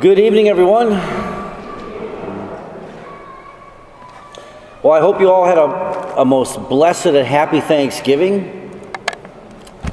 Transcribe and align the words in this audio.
Good 0.00 0.18
evening, 0.18 0.48
everyone. 0.48 0.90
Well, 4.82 4.92
I 4.92 4.98
hope 4.98 5.20
you 5.20 5.30
all 5.30 5.44
had 5.46 5.56
a, 5.56 6.20
a 6.20 6.24
most 6.24 6.68
blessed 6.68 7.06
and 7.06 7.24
happy 7.24 7.60
Thanksgiving. 7.60 8.72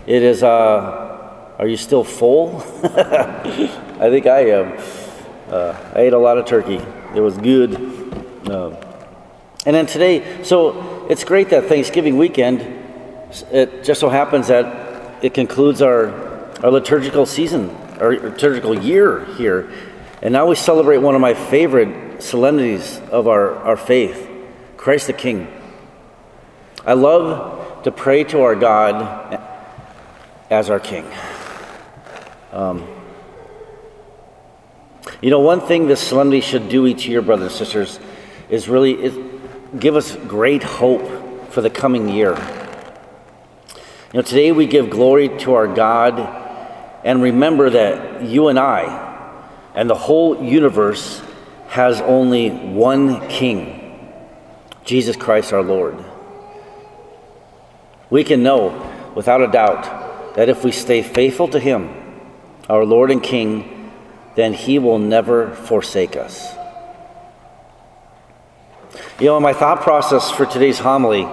It 0.08 0.24
is, 0.24 0.42
uh, 0.42 1.54
are 1.60 1.68
you 1.68 1.78
still 1.78 2.04
full? 2.04 2.58
I 2.84 4.10
think 4.10 4.26
I 4.26 4.40
am. 4.50 4.76
Uh, 5.48 5.78
I 5.94 6.00
ate 6.00 6.14
a 6.14 6.18
lot 6.18 6.40
of 6.40 6.48
turkey. 6.48 6.82
It 7.16 7.22
was 7.22 7.38
good. 7.38 7.76
Um, 8.50 8.78
and 9.68 9.76
then 9.76 9.86
today, 9.86 10.44
so 10.44 11.06
it's 11.12 11.24
great 11.24 11.52
that 11.52 11.66
Thanksgiving 11.66 12.18
weekend, 12.18 12.62
it 13.52 13.84
just 13.84 14.00
so 14.00 14.10
happens 14.10 14.48
that 14.48 15.24
it 15.24 15.36
concludes 15.36 15.80
our, 15.84 16.10
our 16.64 16.72
liturgical 16.72 17.28
season, 17.28 17.70
our 18.00 18.18
liturgical 18.18 18.76
year 18.76 19.26
here. 19.36 19.72
And 20.22 20.34
now 20.34 20.46
we 20.46 20.56
celebrate 20.56 20.98
one 21.00 21.16
of 21.16 21.22
my 21.22 21.34
favorite 21.34 22.22
solemnities 22.22 23.00
of 23.10 23.28
our, 23.28 23.56
our 23.56 23.78
faith 23.78 24.28
Christ 24.78 25.08
the 25.08 25.14
King. 25.14 25.48
I 26.86 26.94
love 26.94 27.84
to 27.84 27.92
pray 27.92 28.24
to 28.26 28.42
our 28.42 28.56
God 28.56 29.40
as 30.50 30.70
our 30.70 30.80
King. 30.80 31.06
Um, 32.52 32.88
you 35.22 35.30
know, 35.30 35.40
one 35.40 35.62
thing 35.62 35.88
this 35.88 36.02
solemnity 36.02 36.42
should 36.42 36.70
do 36.70 36.88
each 36.88 37.08
year, 37.08 37.22
brothers 37.22 37.52
and 37.52 37.58
sisters, 37.58 38.00
is 38.50 38.68
really 38.68 39.14
give 39.80 39.96
us 39.96 40.16
great 40.16 40.64
hope 40.64 41.52
for 41.52 41.62
the 41.62 41.70
coming 41.70 42.10
year. 42.10 42.32
You 44.14 44.18
know, 44.18 44.22
today 44.22 44.52
we 44.52 44.66
give 44.66 44.90
glory 44.90 45.30
to 45.40 45.54
our 45.54 45.68
God 45.68 46.20
and 47.04 47.22
remember 47.22 47.70
that 47.72 48.24
you 48.24 48.48
and 48.48 48.60
I 48.60 49.11
and 49.76 49.90
the 49.90 49.96
whole 49.96 50.44
universe 50.44 51.22
has 51.68 52.02
only 52.02 52.50
one 52.50 53.28
King 53.30 53.82
Jesus 54.84 55.16
Christ 55.16 55.54
our 55.54 55.62
Lord. 55.62 56.04
We 58.10 58.24
can 58.24 58.44
know 58.44 59.12
without 59.16 59.42
a 59.42 59.48
doubt 59.48 60.36
that 60.36 60.50
if 60.50 60.64
we 60.64 60.72
stay 60.72 61.02
faithful 61.02 61.48
to 61.50 61.60
Him, 61.60 61.90
our 62.70 62.84
Lord 62.84 63.12
and 63.12 63.22
King, 63.22 63.92
then 64.36 64.54
He 64.54 64.80
will 64.80 65.00
never 65.00 65.54
forsake 65.54 66.16
us. 66.16 66.54
You 69.20 69.28
know, 69.28 69.40
my 69.40 69.54
thought 69.54 69.82
process 69.82 70.32
for 70.32 70.46
today's 70.46 70.80
homily 70.80 71.28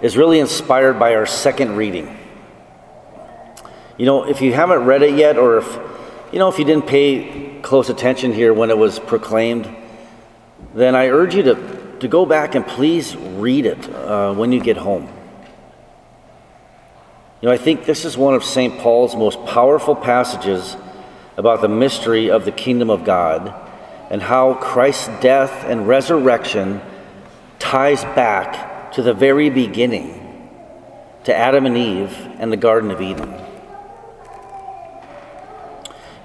is 0.00 0.16
really 0.16 0.38
inspired 0.38 0.98
by 0.98 1.14
our 1.14 1.26
second 1.26 1.76
reading. 1.76 2.16
You 3.98 4.06
know, 4.06 4.24
if 4.24 4.40
you 4.40 4.52
haven't 4.52 4.84
read 4.84 5.02
it 5.02 5.16
yet, 5.16 5.36
or 5.36 5.58
if, 5.58 5.78
you 6.32 6.38
know, 6.38 6.48
if 6.48 6.58
you 6.58 6.64
didn't 6.64 6.86
pay 6.86 7.45
close 7.62 7.88
attention 7.88 8.32
here 8.32 8.52
when 8.52 8.70
it 8.70 8.78
was 8.78 8.98
proclaimed, 8.98 9.68
then 10.74 10.94
I 10.94 11.08
urge 11.08 11.34
you 11.34 11.42
to 11.44 11.76
to 12.00 12.08
go 12.08 12.26
back 12.26 12.54
and 12.54 12.66
please 12.66 13.16
read 13.16 13.66
it 13.66 13.88
uh, 13.88 14.34
when 14.34 14.52
you 14.52 14.60
get 14.60 14.76
home. 14.76 15.08
You 17.40 17.48
know, 17.48 17.52
I 17.52 17.58
think 17.58 17.84
this 17.84 18.04
is 18.04 18.16
one 18.16 18.34
of 18.34 18.44
St. 18.44 18.78
Paul's 18.78 19.14
most 19.14 19.44
powerful 19.46 19.94
passages 19.94 20.76
about 21.36 21.60
the 21.60 21.68
mystery 21.68 22.30
of 22.30 22.44
the 22.44 22.52
kingdom 22.52 22.90
of 22.90 23.04
God 23.04 23.54
and 24.10 24.22
how 24.22 24.54
Christ's 24.54 25.08
death 25.20 25.64
and 25.64 25.86
resurrection 25.86 26.80
ties 27.58 28.04
back 28.04 28.92
to 28.92 29.02
the 29.02 29.12
very 29.12 29.50
beginning, 29.50 30.48
to 31.24 31.34
Adam 31.34 31.66
and 31.66 31.76
Eve 31.76 32.16
and 32.38 32.52
the 32.52 32.56
Garden 32.56 32.90
of 32.90 33.00
Eden. 33.00 33.34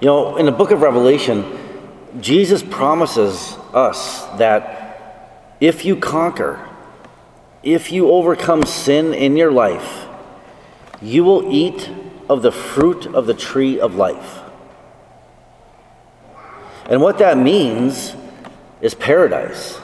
You 0.02 0.06
know, 0.06 0.36
in 0.36 0.46
the 0.46 0.52
book 0.52 0.72
of 0.72 0.82
Revelation, 0.82 1.44
Jesus 2.20 2.60
promises 2.60 3.56
us 3.72 4.24
that 4.38 5.54
if 5.60 5.84
you 5.84 5.94
conquer, 5.94 6.68
if 7.62 7.92
you 7.92 8.10
overcome 8.10 8.64
sin 8.64 9.14
in 9.14 9.36
your 9.36 9.52
life, 9.52 10.06
you 11.00 11.22
will 11.22 11.52
eat 11.52 11.88
of 12.28 12.42
the 12.42 12.50
fruit 12.50 13.06
of 13.14 13.28
the 13.28 13.34
tree 13.34 13.78
of 13.78 13.94
life. 13.94 14.40
And 16.86 17.00
what 17.00 17.18
that 17.18 17.38
means 17.38 18.16
is 18.80 18.96
paradise. 18.96 19.78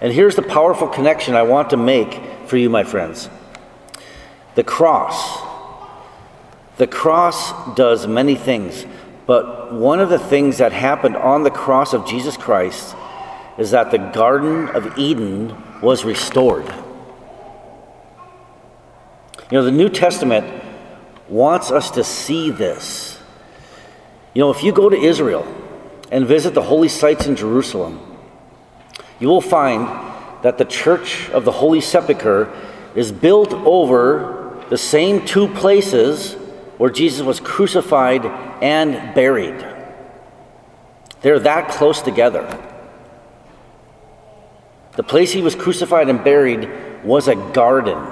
And 0.00 0.10
here's 0.10 0.36
the 0.36 0.42
powerful 0.42 0.88
connection 0.88 1.34
I 1.34 1.42
want 1.42 1.68
to 1.68 1.76
make 1.76 2.18
for 2.46 2.56
you, 2.56 2.70
my 2.70 2.82
friends 2.82 3.28
the 4.54 4.64
cross. 4.64 5.41
The 6.76 6.86
cross 6.86 7.74
does 7.76 8.06
many 8.06 8.34
things, 8.34 8.86
but 9.26 9.72
one 9.72 10.00
of 10.00 10.08
the 10.08 10.18
things 10.18 10.58
that 10.58 10.72
happened 10.72 11.16
on 11.16 11.42
the 11.42 11.50
cross 11.50 11.92
of 11.92 12.06
Jesus 12.06 12.36
Christ 12.36 12.96
is 13.58 13.72
that 13.72 13.90
the 13.90 13.98
Garden 13.98 14.68
of 14.68 14.98
Eden 14.98 15.54
was 15.82 16.04
restored. 16.04 16.66
You 19.50 19.58
know, 19.58 19.64
the 19.64 19.70
New 19.70 19.90
Testament 19.90 20.64
wants 21.28 21.70
us 21.70 21.90
to 21.92 22.04
see 22.04 22.50
this. 22.50 23.18
You 24.34 24.40
know, 24.40 24.50
if 24.50 24.62
you 24.62 24.72
go 24.72 24.88
to 24.88 24.96
Israel 24.96 25.46
and 26.10 26.26
visit 26.26 26.54
the 26.54 26.62
holy 26.62 26.88
sites 26.88 27.26
in 27.26 27.36
Jerusalem, 27.36 28.00
you 29.20 29.28
will 29.28 29.42
find 29.42 29.86
that 30.42 30.56
the 30.58 30.64
Church 30.64 31.28
of 31.30 31.44
the 31.44 31.52
Holy 31.52 31.80
Sepulchre 31.80 32.52
is 32.94 33.12
built 33.12 33.52
over 33.52 34.64
the 34.70 34.78
same 34.78 35.24
two 35.24 35.48
places 35.48 36.36
where 36.82 36.90
Jesus 36.90 37.22
was 37.24 37.38
crucified 37.38 38.26
and 38.60 39.14
buried. 39.14 39.64
They're 41.20 41.38
that 41.38 41.70
close 41.70 42.02
together. 42.02 42.42
The 44.96 45.04
place 45.04 45.30
he 45.30 45.42
was 45.42 45.54
crucified 45.54 46.08
and 46.08 46.24
buried 46.24 46.68
was 47.04 47.28
a 47.28 47.36
garden. 47.36 48.04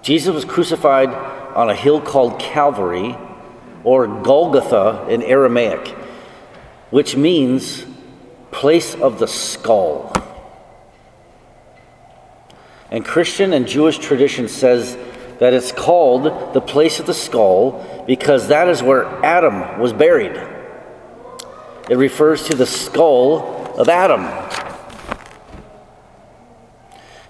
Jesus 0.00 0.34
was 0.34 0.46
crucified 0.46 1.10
on 1.10 1.68
a 1.68 1.74
hill 1.74 2.00
called 2.00 2.40
Calvary, 2.40 3.14
or 3.84 4.06
Golgotha 4.06 5.08
in 5.10 5.22
Aramaic, 5.22 5.86
which 6.88 7.14
means 7.14 7.84
place 8.50 8.94
of 8.94 9.18
the 9.18 9.28
skull. 9.28 10.14
And 12.90 13.04
Christian 13.04 13.52
and 13.52 13.68
Jewish 13.68 13.98
tradition 13.98 14.48
says 14.48 14.96
that 15.42 15.52
it's 15.52 15.72
called 15.72 16.54
the 16.54 16.60
place 16.60 17.00
of 17.00 17.06
the 17.06 17.12
skull 17.12 18.04
because 18.06 18.46
that 18.46 18.68
is 18.68 18.80
where 18.80 19.06
Adam 19.24 19.80
was 19.80 19.92
buried. 19.92 20.40
It 21.90 21.96
refers 21.96 22.44
to 22.44 22.54
the 22.54 22.64
skull 22.64 23.76
of 23.76 23.88
Adam. 23.88 24.22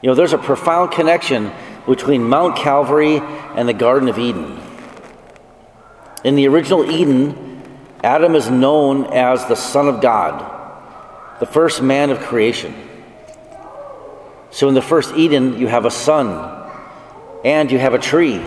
You 0.03 0.11
know, 0.11 0.15
there's 0.15 0.35
a 0.35 0.39
profound 0.39 0.93
connection 0.93 1.53
between 1.87 2.23
Mount 2.23 2.55
Calvary 2.55 3.17
and 3.57 3.67
the 3.67 3.73
Garden 3.73 4.11
of 4.11 4.19
Eden. 4.19 4.61
In 6.23 6.37
the 6.37 6.49
original 6.49 6.85
Eden, 6.85 7.63
Adam 8.05 8.35
is 8.35 8.51
known 8.51 9.07
as 9.07 9.47
the 9.47 9.57
Son 9.57 9.89
of 9.89 10.03
God, 10.03 11.41
the 11.41 11.47
first 11.47 11.81
man 11.81 12.11
of 12.11 12.19
creation. 12.19 12.75
So 14.51 14.69
in 14.69 14.75
the 14.75 14.83
first 14.83 15.15
Eden, 15.15 15.59
you 15.59 15.67
have 15.67 15.87
a 15.87 15.91
son 15.91 16.62
and 17.45 17.71
you 17.71 17.79
have 17.79 17.95
a 17.95 17.99
tree. 17.99 18.43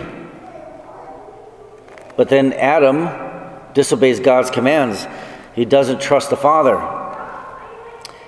But 2.16 2.28
then 2.28 2.52
Adam 2.54 3.08
disobeys 3.74 4.20
God's 4.20 4.50
commands. 4.50 5.06
He 5.54 5.64
doesn't 5.64 6.00
trust 6.00 6.30
the 6.30 6.36
Father. 6.36 6.76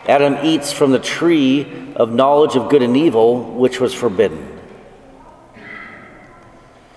Adam 0.07 0.39
eats 0.45 0.73
from 0.73 0.91
the 0.91 0.99
tree 0.99 1.93
of 1.97 2.13
knowledge 2.13 2.57
of 2.57 2.71
good 2.71 2.83
and 2.83 2.97
evil, 2.97 3.43
which 3.55 3.81
was 3.81 3.93
forbidden. 3.93 4.59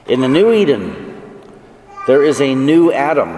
In 0.07 0.22
the 0.22 0.28
new 0.28 0.51
Eden, 0.51 1.22
there 2.07 2.24
is 2.24 2.42
a 2.42 2.56
new 2.56 2.92
Adam, 2.92 3.30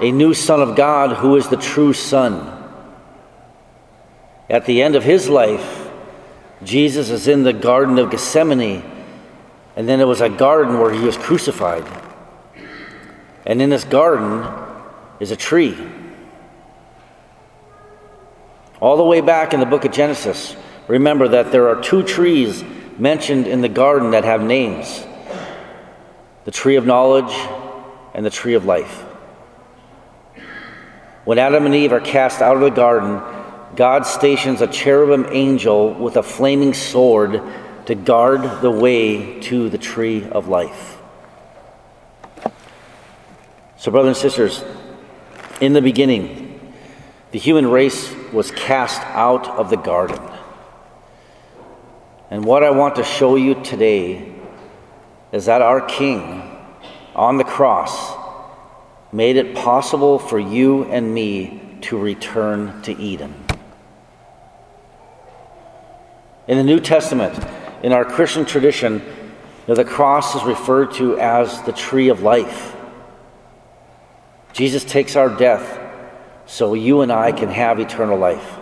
a 0.00 0.12
new 0.12 0.34
Son 0.34 0.60
of 0.60 0.76
God 0.76 1.16
who 1.16 1.36
is 1.36 1.48
the 1.48 1.56
true 1.56 1.92
Son. 1.92 2.54
At 4.50 4.66
the 4.66 4.82
end 4.82 4.94
of 4.94 5.02
his 5.02 5.28
life, 5.28 5.87
Jesus 6.62 7.10
is 7.10 7.28
in 7.28 7.44
the 7.44 7.52
Garden 7.52 7.98
of 7.98 8.10
Gethsemane, 8.10 8.82
and 9.76 9.88
then 9.88 10.00
it 10.00 10.06
was 10.06 10.20
a 10.20 10.28
garden 10.28 10.80
where 10.80 10.92
he 10.92 11.00
was 11.00 11.16
crucified. 11.16 11.86
And 13.46 13.62
in 13.62 13.70
this 13.70 13.84
garden 13.84 14.46
is 15.20 15.30
a 15.30 15.36
tree. 15.36 15.76
All 18.80 18.96
the 18.96 19.04
way 19.04 19.20
back 19.20 19.54
in 19.54 19.60
the 19.60 19.66
book 19.66 19.84
of 19.84 19.92
Genesis, 19.92 20.56
remember 20.86 21.28
that 21.28 21.52
there 21.52 21.68
are 21.68 21.80
two 21.80 22.02
trees 22.02 22.64
mentioned 22.98 23.46
in 23.46 23.60
the 23.60 23.68
garden 23.68 24.10
that 24.10 24.24
have 24.24 24.42
names 24.42 25.04
the 26.44 26.50
tree 26.50 26.76
of 26.76 26.86
knowledge 26.86 27.32
and 28.14 28.24
the 28.24 28.30
tree 28.30 28.54
of 28.54 28.64
life. 28.64 29.04
When 31.26 31.38
Adam 31.38 31.66
and 31.66 31.74
Eve 31.74 31.92
are 31.92 32.00
cast 32.00 32.40
out 32.40 32.56
of 32.56 32.62
the 32.62 32.70
garden, 32.70 33.20
God 33.76 34.06
stations 34.06 34.60
a 34.60 34.66
cherubim 34.66 35.26
angel 35.30 35.94
with 35.94 36.16
a 36.16 36.22
flaming 36.22 36.74
sword 36.74 37.40
to 37.86 37.94
guard 37.94 38.60
the 38.60 38.70
way 38.70 39.40
to 39.40 39.68
the 39.68 39.78
tree 39.78 40.24
of 40.28 40.48
life. 40.48 40.98
So, 43.76 43.90
brothers 43.90 44.16
and 44.22 44.30
sisters, 44.30 44.64
in 45.60 45.72
the 45.72 45.82
beginning, 45.82 46.74
the 47.30 47.38
human 47.38 47.70
race 47.70 48.12
was 48.32 48.50
cast 48.50 49.00
out 49.02 49.46
of 49.48 49.70
the 49.70 49.76
garden. 49.76 50.20
And 52.30 52.44
what 52.44 52.62
I 52.62 52.70
want 52.70 52.96
to 52.96 53.04
show 53.04 53.36
you 53.36 53.54
today 53.62 54.34
is 55.32 55.46
that 55.46 55.62
our 55.62 55.80
King 55.80 56.42
on 57.14 57.36
the 57.36 57.44
cross 57.44 58.16
made 59.12 59.36
it 59.36 59.54
possible 59.54 60.18
for 60.18 60.38
you 60.38 60.84
and 60.84 61.14
me 61.14 61.78
to 61.82 61.96
return 61.98 62.82
to 62.82 62.92
Eden. 62.98 63.47
In 66.48 66.56
the 66.56 66.64
New 66.64 66.80
Testament, 66.80 67.38
in 67.82 67.92
our 67.92 68.06
Christian 68.06 68.46
tradition, 68.46 69.02
the 69.66 69.84
cross 69.84 70.34
is 70.34 70.44
referred 70.44 70.92
to 70.94 71.18
as 71.18 71.60
the 71.64 71.72
tree 71.72 72.08
of 72.08 72.22
life. 72.22 72.74
Jesus 74.54 74.82
takes 74.82 75.14
our 75.14 75.28
death 75.28 75.78
so 76.46 76.72
you 76.72 77.02
and 77.02 77.12
I 77.12 77.32
can 77.32 77.50
have 77.50 77.78
eternal 77.78 78.18
life. 78.18 78.56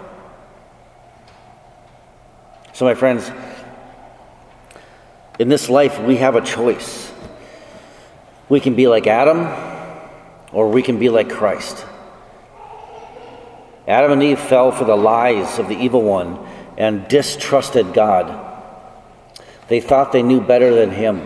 So, 2.73 2.85
my 2.85 2.95
friends, 2.95 3.31
in 5.39 5.49
this 5.49 5.69
life, 5.69 6.01
we 6.01 6.17
have 6.17 6.35
a 6.35 6.41
choice. 6.41 7.13
We 8.49 8.59
can 8.59 8.75
be 8.75 8.89
like 8.89 9.07
Adam, 9.07 9.47
or 10.53 10.69
we 10.69 10.83
can 10.83 10.99
be 10.99 11.09
like 11.09 11.31
Christ. 11.31 11.87
Adam 13.87 14.11
and 14.11 14.23
Eve 14.25 14.41
fell 14.41 14.73
for 14.73 14.85
the 14.85 14.97
lies 14.97 15.61
of 15.61 15.69
the 15.69 15.77
evil 15.77 16.03
one 16.03 16.46
and 16.77 17.07
distrusted 17.09 17.95
God. 17.95 18.55
They 19.69 19.81
thought 19.81 20.13
they 20.13 20.23
knew 20.23 20.41
better 20.41 20.75
than 20.75 20.91
Him 20.91 21.21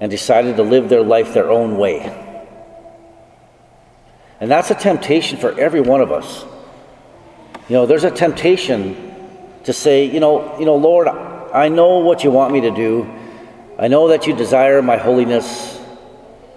and 0.00 0.10
decided 0.10 0.56
to 0.56 0.62
live 0.62 0.88
their 0.88 1.02
life 1.02 1.34
their 1.34 1.50
own 1.50 1.76
way. 1.76 2.20
And 4.40 4.50
that's 4.50 4.70
a 4.70 4.74
temptation 4.74 5.38
for 5.38 5.58
every 5.58 5.80
one 5.80 6.00
of 6.00 6.10
us. 6.10 6.44
You 7.68 7.76
know, 7.76 7.86
there's 7.86 8.04
a 8.04 8.10
temptation 8.10 9.14
to 9.64 9.72
say, 9.72 10.04
you 10.04 10.20
know, 10.20 10.58
you 10.58 10.66
know, 10.66 10.76
Lord, 10.76 11.08
I 11.08 11.68
know 11.68 11.98
what 11.98 12.24
you 12.24 12.30
want 12.30 12.52
me 12.52 12.62
to 12.62 12.70
do. 12.70 13.08
I 13.78 13.88
know 13.88 14.08
that 14.08 14.26
you 14.26 14.34
desire 14.34 14.82
my 14.82 14.96
holiness. 14.96 15.80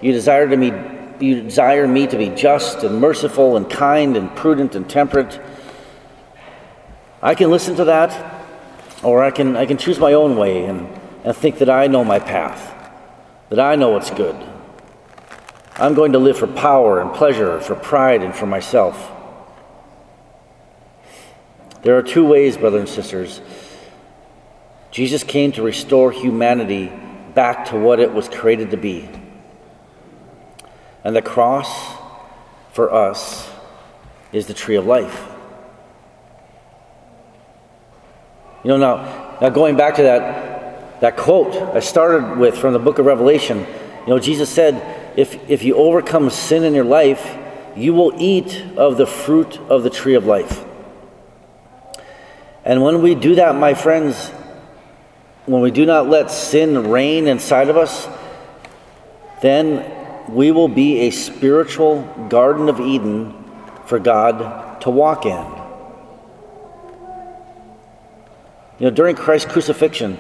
You 0.02 0.12
desire 0.12 0.48
to 0.50 0.58
me 0.58 0.72
you 1.20 1.42
desire 1.42 1.88
me 1.88 2.08
to 2.08 2.18
be 2.18 2.30
just 2.30 2.84
and 2.84 3.00
merciful 3.02 3.58
and 3.58 3.70
kind 3.70 4.18
and 4.18 4.36
prudent 4.36 4.76
and 4.76 4.88
temperate. 4.90 5.40
I 7.22 7.34
can 7.34 7.50
listen 7.50 7.76
to 7.78 7.86
that, 7.86 8.46
or 9.04 9.24
I 9.24 9.32
can, 9.32 9.56
I 9.56 9.66
can 9.66 9.78
choose 9.78 9.98
my 9.98 10.14
own 10.14 10.38
way 10.38 10.66
and, 10.66 10.88
and 11.24 11.36
think 11.36 11.58
that 11.60 11.70
I 11.70 11.88
know 11.88 12.04
my 12.04 12.20
path, 12.20 12.92
that 13.50 13.60
I 13.60 13.76
know 13.76 13.90
what's 13.90 14.12
good. 14.12 14.36
I'm 15.76 15.94
going 15.94 16.14
to 16.14 16.20
live 16.20 16.38
for 16.38 16.48
power 16.48 17.02
and 17.02 17.14
pleasure, 17.14 17.60
for 17.60 17.76
pride 17.76 18.24
and 18.24 18.36
for 18.36 18.46
myself. 18.46 19.12
There 21.84 21.98
are 21.98 22.04
two 22.04 22.26
ways, 22.26 22.58
brothers 22.58 22.82
and 22.82 22.90
sisters. 22.90 23.42
Jesus 24.92 25.24
came 25.24 25.52
to 25.54 25.62
restore 25.62 26.12
humanity 26.12 26.92
back 27.34 27.66
to 27.66 27.78
what 27.78 28.00
it 28.00 28.14
was 28.14 28.28
created 28.28 28.72
to 28.72 28.78
be. 28.78 29.08
And 31.04 31.16
the 31.16 31.22
cross 31.22 31.96
for 32.74 32.94
us 32.94 33.50
is 34.32 34.48
the 34.48 34.54
tree 34.54 34.76
of 34.76 34.86
life. 34.86 35.37
You 38.68 38.78
know, 38.78 38.80
now, 38.80 39.38
now 39.40 39.48
going 39.48 39.78
back 39.78 39.96
to 39.96 40.04
that, 40.04 41.00
that 41.00 41.16
quote 41.16 41.56
I 41.74 41.80
started 41.80 42.38
with 42.38 42.58
from 42.58 42.74
the 42.74 42.80
book 42.80 43.00
of 43.00 43.06
Revelation, 43.06 43.60
you 43.60 44.08
know, 44.08 44.20
Jesus 44.20 44.50
said, 44.50 45.16
if, 45.18 45.50
if 45.50 45.64
you 45.64 45.78
overcome 45.78 46.30
sin 46.30 46.66
in 46.66 46.74
your 46.74 46.84
life, 46.84 47.38
you 47.78 47.94
will 47.94 48.14
eat 48.18 48.62
of 48.76 48.98
the 48.98 49.08
fruit 49.08 49.58
of 49.70 49.84
the 49.84 49.90
tree 49.90 50.16
of 50.16 50.26
life. 50.26 50.66
And 52.66 52.84
when 52.84 53.02
we 53.02 53.16
do 53.16 53.36
that, 53.36 53.56
my 53.56 53.74
friends, 53.74 54.32
when 55.46 55.62
we 55.62 55.72
do 55.72 55.86
not 55.86 56.10
let 56.10 56.30
sin 56.30 56.90
reign 56.90 57.28
inside 57.28 57.70
of 57.70 57.78
us, 57.78 58.10
then 59.42 59.90
we 60.28 60.52
will 60.52 60.68
be 60.68 61.08
a 61.08 61.12
spiritual 61.12 62.02
Garden 62.28 62.68
of 62.68 62.82
Eden 62.82 63.34
for 63.86 63.98
God 63.98 64.82
to 64.82 64.90
walk 64.90 65.26
in. 65.26 65.57
You 68.80 68.86
know, 68.86 68.92
during 68.92 69.16
Christ's 69.16 69.52
crucifixion, 69.52 70.18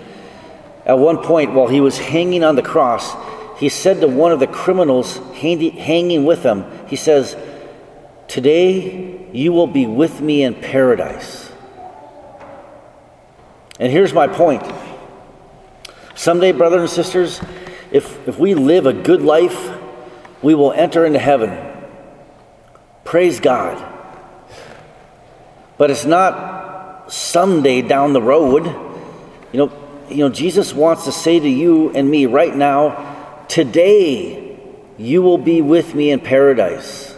at 0.86 0.98
one 0.98 1.18
point 1.18 1.54
while 1.54 1.68
he 1.68 1.82
was 1.82 1.98
hanging 1.98 2.44
on 2.44 2.56
the 2.56 2.62
cross, 2.62 3.16
he 3.60 3.70
said 3.70 4.02
to 4.02 4.08
one 4.08 4.32
of 4.32 4.40
the 4.40 4.48
criminals 4.48 5.18
hanging 5.36 6.26
with 6.26 6.44
him, 6.44 6.66
he 6.88 6.96
says, 6.96 7.36
Today 8.28 9.28
you 9.32 9.52
will 9.54 9.68
be 9.68 9.86
with 9.86 10.22
me 10.22 10.44
in 10.44 10.56
paradise. 10.56 11.52
And 13.80 13.92
here's 13.92 14.14
my 14.14 14.28
point. 14.28 14.64
Someday, 16.16 16.52
brothers 16.52 16.82
and 16.82 16.90
sisters, 16.90 17.40
if, 17.92 18.28
if 18.28 18.40
we 18.40 18.56
live 18.56 18.86
a 18.86 18.94
good 18.94 19.22
life, 19.22 19.72
we 20.42 20.56
will 20.56 20.72
enter 20.72 21.06
into 21.06 21.20
heaven. 21.20 21.56
Praise 23.04 23.40
God. 23.40 23.84
But 25.78 25.92
it's 25.92 26.06
not 26.06 26.57
someday 27.08 27.82
down 27.82 28.14
the 28.14 28.22
road. 28.22 28.66
You 29.52 29.60
know, 29.60 29.88
you 30.10 30.18
know, 30.18 30.30
Jesus 30.30 30.74
wants 30.74 31.06
to 31.06 31.12
say 31.12 31.40
to 31.40 31.50
you 31.50 31.92
and 31.92 32.10
me 32.10 32.26
right 32.26 32.56
now, 32.56 33.46
today 33.48 34.60
you 34.98 35.22
will 35.22 35.38
be 35.38 35.62
with 35.62 35.94
me 35.94 36.12
in 36.12 36.20
paradise. 36.20 37.16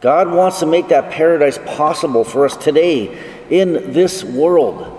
God 0.00 0.30
wants 0.30 0.60
to 0.60 0.66
make 0.66 0.88
that 0.88 1.10
paradise 1.10 1.58
possible 1.58 2.24
for 2.24 2.44
us 2.44 2.56
today 2.56 3.18
in 3.50 3.92
this 3.92 4.22
world. 4.22 4.94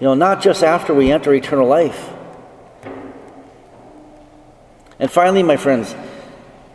You 0.00 0.08
know, 0.08 0.14
not 0.14 0.42
just 0.42 0.62
after 0.62 0.92
we 0.92 1.10
enter 1.12 1.32
eternal 1.32 1.68
life. 1.68 2.10
And 4.98 5.10
finally, 5.10 5.42
my 5.42 5.56
friends, 5.56 5.94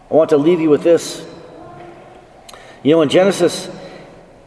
I 0.09 0.13
want 0.13 0.29
to 0.29 0.37
leave 0.37 0.61
you 0.61 0.69
with 0.69 0.83
this. 0.83 1.25
You 2.83 2.91
know, 2.91 3.01
in 3.01 3.09
Genesis 3.09 3.69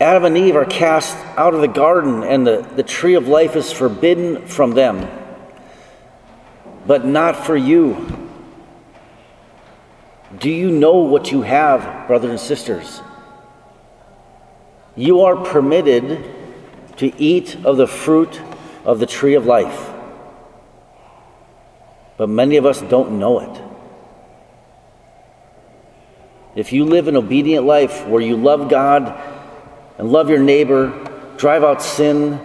Adam 0.01 0.25
and 0.25 0.37
Eve 0.37 0.57
are 0.57 0.65
cast 0.65 1.17
out 1.37 1.55
of 1.55 1.61
the 1.61 1.69
garden, 1.69 2.25
and 2.25 2.47
the, 2.47 2.69
the 2.75 2.83
tree 2.83 3.15
of 3.15 3.29
life 3.29 3.55
is 3.55 3.71
forbidden 3.71 4.47
from 4.47 4.73
them, 4.73 5.09
but 6.87 7.05
not 7.05 7.47
for 7.47 7.57
you. 7.57 8.29
Do 10.39 10.51
you 10.51 10.71
know 10.71 10.97
what 10.97 11.31
you 11.31 11.43
have, 11.43 12.09
brothers 12.09 12.31
and 12.31 12.41
sisters? 12.41 13.01
You 14.97 15.23
are 15.23 15.37
permitted 15.37 16.25
to 16.97 17.21
eat 17.21 17.57
of 17.65 17.77
the 17.77 17.87
fruit 17.87 18.41
of 18.85 18.99
the 18.99 19.07
tree 19.07 19.35
of 19.35 19.47
life, 19.47 19.91
but 22.17 22.29
many 22.29 22.57
of 22.57 22.67
us 22.67 22.81
don't 22.83 23.19
know 23.19 23.39
it. 23.41 23.63
If 26.57 26.73
you 26.73 26.85
live 26.85 27.09
an 27.09 27.17
obedient 27.17 27.65
life 27.65 28.07
where 28.07 28.23
you 28.23 28.37
love 28.37 28.69
God, 28.69 29.34
and 29.99 30.11
love 30.11 30.29
your 30.29 30.39
neighbor, 30.39 31.35
drive 31.37 31.65
out 31.65 31.83
sin, 31.83 32.41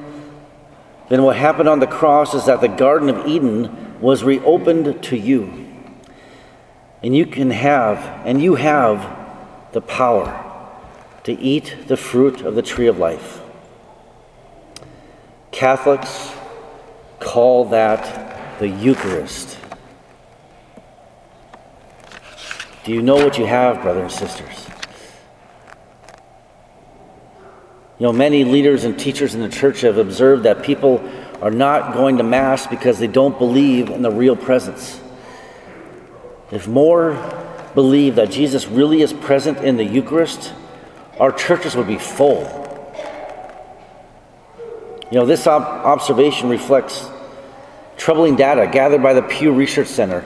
then 1.09 1.23
what 1.23 1.35
happened 1.35 1.67
on 1.67 1.79
the 1.79 1.87
cross 1.87 2.33
is 2.33 2.45
that 2.45 2.61
the 2.61 2.67
Garden 2.67 3.09
of 3.09 3.25
Eden 3.25 3.99
was 3.99 4.23
reopened 4.23 5.03
to 5.03 5.17
you. 5.17 5.67
And 7.01 7.15
you 7.15 7.25
can 7.25 7.49
have, 7.49 7.97
and 8.25 8.41
you 8.41 8.55
have, 8.55 9.17
the 9.71 9.81
power 9.81 10.45
to 11.23 11.31
eat 11.33 11.75
the 11.87 11.97
fruit 11.97 12.41
of 12.41 12.55
the 12.55 12.61
tree 12.61 12.87
of 12.87 12.97
life. 12.97 13.41
Catholics 15.51 16.31
call 17.19 17.65
that 17.65 18.59
the 18.59 18.67
Eucharist. 18.67 19.57
Do 22.83 22.93
you 22.93 23.01
know 23.01 23.15
what 23.15 23.37
you 23.37 23.45
have, 23.45 23.81
brothers 23.81 24.19
and 24.19 24.29
sisters? 24.29 24.68
You 27.99 28.05
know, 28.05 28.13
many 28.13 28.45
leaders 28.45 28.85
and 28.85 28.97
teachers 28.97 29.35
in 29.35 29.41
the 29.41 29.49
church 29.49 29.81
have 29.81 29.97
observed 29.97 30.43
that 30.43 30.63
people 30.63 31.03
are 31.41 31.51
not 31.51 31.93
going 31.93 32.17
to 32.17 32.23
Mass 32.23 32.65
because 32.65 32.97
they 32.97 33.07
don't 33.07 33.37
believe 33.37 33.89
in 33.89 34.01
the 34.01 34.11
real 34.11 34.37
presence. 34.37 35.01
If 36.49 36.65
more 36.65 37.13
believe 37.75 38.15
that 38.15 38.31
Jesus 38.31 38.67
really 38.67 39.01
is 39.01 39.11
present 39.11 39.57
in 39.57 39.75
the 39.75 39.83
Eucharist, 39.83 40.53
our 41.19 41.33
churches 41.33 41.75
would 41.75 41.87
be 41.87 41.97
full. 41.97 42.55
You 45.11 45.19
know, 45.19 45.25
this 45.25 45.45
ob- 45.45 45.63
observation 45.63 46.47
reflects 46.47 47.05
troubling 47.97 48.37
data 48.37 48.69
gathered 48.71 49.03
by 49.03 49.13
the 49.13 49.23
Pew 49.23 49.51
Research 49.51 49.87
Center. 49.87 50.23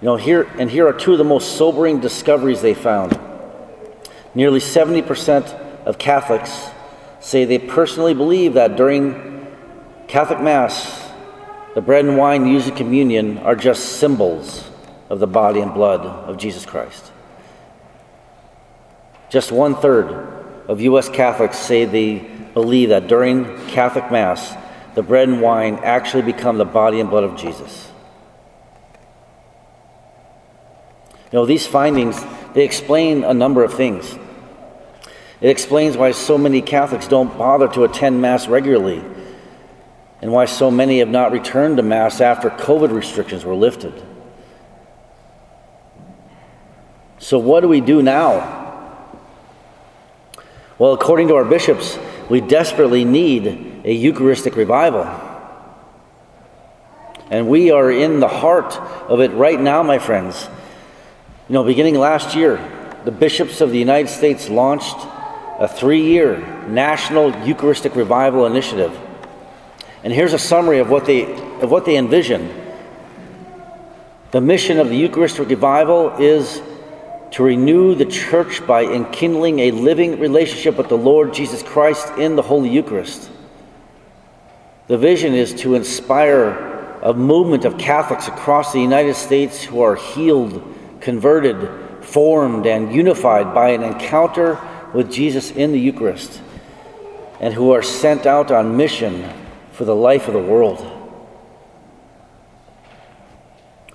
You 0.00 0.06
know, 0.06 0.16
here 0.16 0.48
and 0.60 0.70
here 0.70 0.86
are 0.86 0.92
two 0.92 1.12
of 1.12 1.18
the 1.18 1.24
most 1.24 1.56
sobering 1.56 1.98
discoveries 1.98 2.62
they 2.62 2.74
found. 2.74 3.18
Nearly 4.36 4.60
70% 4.60 5.52
of 5.84 5.98
Catholics 5.98 6.68
say 7.20 7.44
they 7.44 7.58
personally 7.58 8.14
believe 8.14 8.54
that 8.54 8.76
during 8.76 9.46
Catholic 10.06 10.40
Mass, 10.40 11.10
the 11.74 11.80
bread 11.80 12.04
and 12.04 12.16
wine 12.16 12.46
used 12.46 12.68
in 12.68 12.74
communion 12.74 13.38
are 13.38 13.54
just 13.54 13.98
symbols 13.98 14.68
of 15.10 15.20
the 15.20 15.26
body 15.26 15.60
and 15.60 15.72
blood 15.74 16.00
of 16.00 16.36
Jesus 16.36 16.64
Christ. 16.66 17.12
Just 19.30 19.52
one 19.52 19.74
third 19.74 20.10
of 20.68 20.80
U.S. 20.80 21.08
Catholics 21.08 21.58
say 21.58 21.84
they 21.84 22.18
believe 22.54 22.88
that 22.88 23.08
during 23.08 23.44
Catholic 23.68 24.10
Mass, 24.10 24.56
the 24.94 25.02
bread 25.02 25.28
and 25.28 25.40
wine 25.40 25.76
actually 25.82 26.22
become 26.22 26.58
the 26.58 26.64
body 26.64 27.00
and 27.00 27.10
blood 27.10 27.24
of 27.24 27.36
Jesus. 27.36 27.90
You 31.30 31.38
know, 31.38 31.46
these 31.46 31.66
findings, 31.66 32.24
they 32.54 32.64
explain 32.64 33.22
a 33.22 33.34
number 33.34 33.62
of 33.62 33.74
things. 33.74 34.18
It 35.40 35.50
explains 35.50 35.96
why 35.96 36.10
so 36.12 36.36
many 36.36 36.60
Catholics 36.60 37.06
don't 37.06 37.36
bother 37.38 37.68
to 37.68 37.84
attend 37.84 38.20
Mass 38.20 38.48
regularly 38.48 39.02
and 40.20 40.32
why 40.32 40.46
so 40.46 40.70
many 40.70 40.98
have 40.98 41.08
not 41.08 41.30
returned 41.30 41.76
to 41.76 41.82
Mass 41.82 42.20
after 42.20 42.50
COVID 42.50 42.92
restrictions 42.92 43.44
were 43.44 43.54
lifted. 43.54 43.94
So, 47.20 47.38
what 47.38 47.60
do 47.60 47.68
we 47.68 47.80
do 47.80 48.02
now? 48.02 48.56
Well, 50.78 50.92
according 50.92 51.28
to 51.28 51.34
our 51.34 51.44
bishops, 51.44 51.98
we 52.28 52.40
desperately 52.40 53.04
need 53.04 53.82
a 53.84 53.92
Eucharistic 53.92 54.56
revival. 54.56 55.04
And 57.30 57.48
we 57.48 57.70
are 57.70 57.90
in 57.90 58.20
the 58.20 58.28
heart 58.28 58.76
of 59.08 59.20
it 59.20 59.32
right 59.32 59.60
now, 59.60 59.82
my 59.82 59.98
friends. 59.98 60.48
You 61.48 61.54
know, 61.54 61.64
beginning 61.64 61.96
last 61.96 62.34
year, 62.34 62.56
the 63.04 63.10
bishops 63.10 63.60
of 63.60 63.70
the 63.70 63.78
United 63.78 64.08
States 64.08 64.48
launched 64.48 64.96
a 65.58 65.66
three 65.66 66.02
year 66.02 66.38
national 66.68 67.46
Eucharistic 67.46 67.96
revival 67.96 68.46
initiative. 68.46 68.96
And 70.04 70.12
here's 70.12 70.32
a 70.32 70.38
summary 70.38 70.78
of 70.78 70.88
what 70.88 71.04
they, 71.04 71.24
of 71.60 71.70
what 71.70 71.84
they 71.84 71.96
envision. 71.96 72.54
The 74.30 74.40
mission 74.40 74.78
of 74.78 74.88
the 74.88 74.96
Eucharistic 74.96 75.48
revival 75.48 76.10
is 76.18 76.62
to 77.32 77.42
renew 77.42 77.94
the 77.94 78.06
church 78.06 78.64
by 78.66 78.84
enkindling 78.84 79.58
a 79.58 79.70
living 79.72 80.20
relationship 80.20 80.76
with 80.76 80.88
the 80.88 80.96
Lord 80.96 81.34
Jesus 81.34 81.62
Christ 81.62 82.08
in 82.18 82.36
the 82.36 82.42
Holy 82.42 82.70
Eucharist. 82.70 83.30
The 84.86 84.96
vision 84.96 85.34
is 85.34 85.52
to 85.56 85.74
inspire 85.74 86.50
a 87.02 87.12
movement 87.12 87.64
of 87.64 87.78
Catholics 87.78 88.28
across 88.28 88.72
the 88.72 88.80
United 88.80 89.14
States 89.14 89.62
who 89.62 89.82
are 89.82 89.96
healed, 89.96 90.62
converted, 91.00 92.04
formed, 92.04 92.66
and 92.66 92.94
unified 92.94 93.54
by 93.54 93.70
an 93.70 93.82
encounter 93.82 94.58
with 94.94 95.10
Jesus 95.10 95.50
in 95.50 95.72
the 95.72 95.80
Eucharist, 95.80 96.40
and 97.40 97.54
who 97.54 97.72
are 97.72 97.82
sent 97.82 98.26
out 98.26 98.50
on 98.50 98.76
mission 98.76 99.28
for 99.72 99.84
the 99.84 99.94
life 99.94 100.28
of 100.28 100.34
the 100.34 100.42
world. 100.42 100.94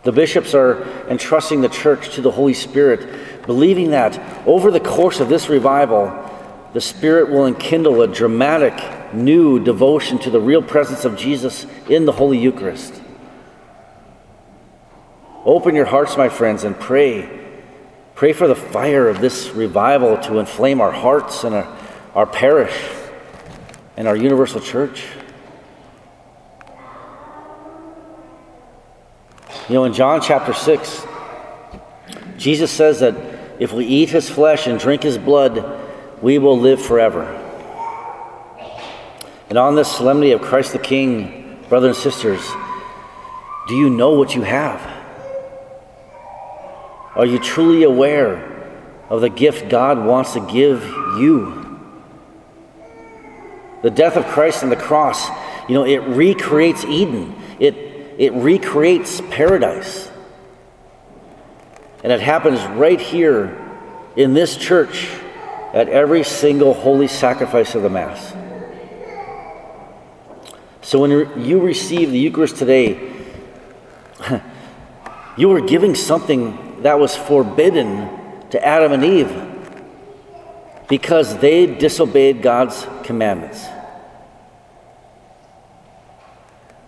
The 0.03 0.11
bishops 0.11 0.53
are 0.53 0.83
entrusting 1.09 1.61
the 1.61 1.69
church 1.69 2.15
to 2.15 2.21
the 2.21 2.31
Holy 2.31 2.53
Spirit, 2.53 3.45
believing 3.45 3.91
that 3.91 4.19
over 4.45 4.69
the 4.69 4.79
course 4.79 5.19
of 5.19 5.29
this 5.29 5.47
revival, 5.49 6.29
the 6.73 6.81
Spirit 6.81 7.29
will 7.29 7.45
enkindle 7.45 8.01
a 8.01 8.07
dramatic 8.07 9.13
new 9.13 9.63
devotion 9.63 10.19
to 10.19 10.29
the 10.29 10.41
real 10.41 10.61
presence 10.61 11.05
of 11.05 11.15
Jesus 11.15 11.65
in 11.87 12.05
the 12.05 12.11
Holy 12.11 12.37
Eucharist. 12.37 13.01
Open 15.45 15.75
your 15.75 15.85
hearts, 15.85 16.17
my 16.17 16.29
friends, 16.29 16.63
and 16.63 16.77
pray. 16.79 17.52
Pray 18.15 18.33
for 18.33 18.47
the 18.47 18.55
fire 18.55 19.09
of 19.09 19.21
this 19.21 19.49
revival 19.49 20.17
to 20.17 20.39
inflame 20.39 20.81
our 20.81 20.91
hearts 20.91 21.43
and 21.43 21.55
our, 21.55 21.77
our 22.13 22.25
parish 22.25 22.77
and 23.97 24.07
our 24.07 24.15
universal 24.15 24.59
church. 24.59 25.05
You 29.67 29.75
know, 29.75 29.85
in 29.85 29.93
John 29.93 30.21
chapter 30.21 30.53
6, 30.53 31.07
Jesus 32.37 32.69
says 32.69 32.99
that 32.99 33.15
if 33.59 33.71
we 33.71 33.85
eat 33.85 34.09
his 34.09 34.29
flesh 34.29 34.67
and 34.67 34.79
drink 34.79 35.03
his 35.03 35.17
blood, 35.17 35.63
we 36.21 36.37
will 36.37 36.59
live 36.59 36.81
forever. 36.81 37.39
And 39.49 39.57
on 39.57 39.75
this 39.75 39.91
solemnity 39.91 40.31
of 40.31 40.41
Christ 40.41 40.73
the 40.73 40.79
King, 40.79 41.63
brothers 41.69 41.95
and 41.95 42.03
sisters, 42.03 42.47
do 43.67 43.75
you 43.75 43.89
know 43.89 44.11
what 44.11 44.35
you 44.35 44.41
have? 44.41 44.92
Are 47.15 47.25
you 47.25 47.39
truly 47.39 47.83
aware 47.83 48.49
of 49.09 49.21
the 49.21 49.29
gift 49.29 49.69
God 49.69 50.03
wants 50.03 50.33
to 50.33 50.39
give 50.39 50.83
you? 51.17 51.79
The 53.81 53.91
death 53.91 54.15
of 54.15 54.25
Christ 54.25 54.63
on 54.63 54.69
the 54.69 54.75
cross, 54.75 55.27
you 55.67 55.75
know, 55.75 55.85
it 55.85 55.97
recreates 55.97 56.85
Eden. 56.85 57.35
It 57.59 57.93
it 58.17 58.33
recreates 58.33 59.21
paradise. 59.29 60.09
And 62.03 62.11
it 62.11 62.19
happens 62.19 62.61
right 62.77 62.99
here 62.99 63.59
in 64.15 64.33
this 64.33 64.57
church 64.57 65.09
at 65.73 65.89
every 65.89 66.23
single 66.23 66.73
holy 66.73 67.07
sacrifice 67.07 67.75
of 67.75 67.81
the 67.81 67.89
Mass. 67.89 68.33
So 70.81 70.99
when 70.99 71.43
you 71.43 71.61
receive 71.61 72.11
the 72.11 72.19
Eucharist 72.19 72.57
today, 72.57 73.11
you 75.37 75.51
are 75.53 75.61
giving 75.61 75.95
something 75.95 76.72
that 76.83 76.99
was 76.99 77.15
forbidden 77.15 78.09
to 78.49 78.65
Adam 78.65 78.91
and 78.91 79.03
Eve 79.03 79.49
because 80.87 81.37
they 81.37 81.65
disobeyed 81.65 82.41
God's 82.41 82.85
commandments. 83.03 83.65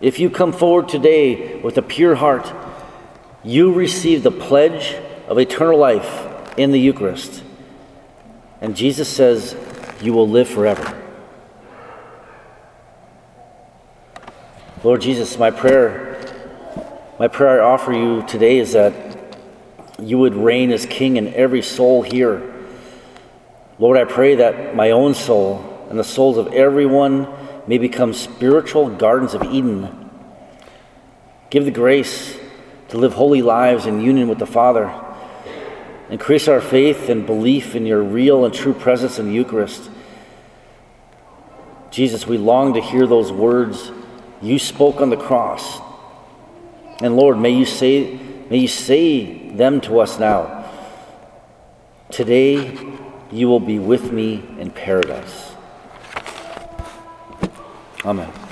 If 0.02 0.20
you 0.20 0.30
come 0.30 0.52
forward 0.52 0.90
today 0.90 1.60
with 1.62 1.78
a 1.78 1.82
pure 1.82 2.16
heart, 2.16 2.54
you 3.44 3.74
receive 3.74 4.22
the 4.22 4.32
pledge 4.32 4.96
of 5.28 5.40
eternal 5.40 5.80
life 5.80 6.58
in 6.58 6.72
the 6.72 6.80
Eucharist. 6.80 7.44
And 8.62 8.76
Jesus 8.76 9.08
says, 9.08 9.56
You 10.02 10.14
will 10.14 10.28
live 10.28 10.50
forever. 10.50 11.02
Lord 14.84 15.02
Jesus, 15.02 15.40
my 15.40 15.52
prayer, 15.52 16.22
my 17.18 17.28
prayer 17.28 17.62
I 17.62 17.66
offer 17.66 17.94
you 17.94 18.24
today 18.28 18.60
is 18.60 18.74
that 18.74 19.25
you 20.02 20.18
would 20.20 20.36
reign 20.36 20.72
as 20.72 20.86
King 20.86 21.18
in 21.18 21.34
every 21.34 21.62
soul 21.62 22.02
here. 22.02 22.54
Lord, 23.80 23.98
I 23.98 24.06
pray 24.06 24.36
that 24.36 24.76
my 24.76 24.92
own 24.92 25.14
soul 25.14 25.88
and 25.90 26.00
the 26.00 26.04
souls 26.04 26.38
of 26.38 26.54
everyone 26.54 27.28
may 27.68 27.78
become 27.78 28.14
spiritual 28.14 28.90
gardens 28.90 29.34
of 29.34 29.44
Eden. 29.44 30.10
Give 31.50 31.66
the 31.66 31.72
grace 31.72 32.38
to 32.90 32.98
live 32.98 33.14
holy 33.14 33.42
lives 33.42 33.86
in 33.86 34.02
union 34.02 34.28
with 34.28 34.40
the 34.40 34.46
Father. 34.46 34.94
Increase 36.10 36.48
our 36.48 36.62
faith 36.62 37.10
and 37.10 37.26
belief 37.26 37.76
in 37.76 37.86
your 37.86 38.04
real 38.04 38.46
and 38.46 38.54
true 38.54 38.74
presence 38.74 39.18
in 39.18 39.28
the 39.28 39.34
Eucharist. 39.34 39.90
Jesus, 41.90 42.28
we 42.28 42.38
long 42.38 42.74
to 42.74 42.82
hear 42.82 43.08
those 43.08 43.32
words 43.32 43.92
you 44.42 44.60
spoke 44.60 45.02
on 45.02 45.10
the 45.10 45.18
cross. 45.18 45.80
And 47.02 47.16
Lord, 47.16 47.40
may 47.40 47.52
you 47.52 47.66
say, 47.66 48.20
may 48.50 48.58
you 48.58 48.68
say 48.68 49.45
them 49.58 49.82
to 49.82 50.00
us 50.00 50.20
now. 50.20 50.70
Today 52.12 52.78
you 53.32 53.48
will 53.48 53.60
be 53.60 53.80
with 53.80 54.12
me 54.12 54.44
in 54.60 54.72
paradise. 54.72 55.54
Amen. 58.06 58.45